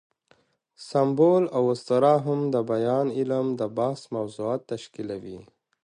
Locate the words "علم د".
3.19-3.61